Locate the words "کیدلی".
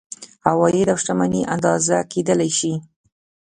2.11-2.51